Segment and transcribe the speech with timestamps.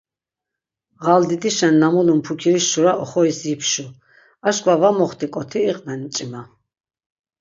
[1.05, 3.85] Ğaldidişen na mulun pukiriş şura oxoris yipşu,
[4.47, 6.41] arçkva va moxtik̆oti iqven mç̆ima.